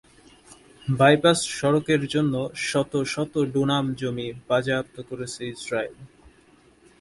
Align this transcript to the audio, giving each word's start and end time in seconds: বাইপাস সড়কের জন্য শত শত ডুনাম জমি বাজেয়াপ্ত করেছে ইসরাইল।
বাইপাস 0.91 1.39
সড়কের 1.57 2.01
জন্য 2.13 2.33
শত 2.67 2.91
শত 3.13 3.33
ডুনাম 3.53 3.85
জমি 3.99 4.27
বাজেয়াপ্ত 4.49 4.95
করেছে 5.09 5.41
ইসরাইল। 5.53 5.95